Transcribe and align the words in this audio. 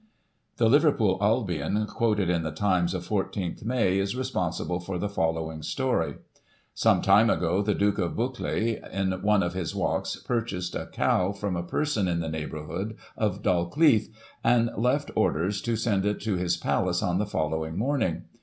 The 0.57 0.67
Liverpool 0.67 1.19
Albion, 1.21 1.85
quoted 1.85 2.27
in 2.27 2.41
the 2.41 2.49
Times 2.49 2.95
of 2.95 3.05
14 3.05 3.57
May, 3.63 3.99
is 3.99 4.15
responsible 4.15 4.79
for 4.79 4.97
the 4.97 5.07
following 5.07 5.61
story:" 5.61 6.15
Some 6.73 7.03
time 7.03 7.29
ago, 7.29 7.61
the 7.61 7.75
Duke 7.75 7.99
of 7.99 8.15
Buccleugh, 8.15 8.81
in 8.91 9.11
one 9.21 9.43
of 9.43 9.53
his 9.53 9.75
walks, 9.75 10.15
purchased 10.15 10.73
a 10.73 10.87
cow 10.87 11.33
from 11.33 11.55
a 11.55 11.61
person 11.61 12.07
in 12.07 12.19
the 12.19 12.29
neighbourhood 12.29 12.97
of 13.15 13.43
Dalkeith, 13.43 14.07
and 14.43 14.71
left 14.75 15.11
orders 15.15 15.61
to 15.61 15.75
send 15.75 16.03
it 16.07 16.19
to 16.21 16.35
his 16.35 16.57
palace 16.57 17.03
on 17.03 17.19
the 17.19 17.27
following 17.27 17.77
morning. 17.77 18.23